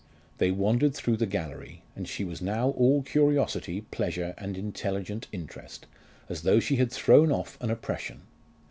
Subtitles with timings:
[0.39, 5.85] They wandered through the gallery, and she was now all curiosity, pleasure, and intelligent interest,
[6.27, 8.23] as though she had thrown off an oppression.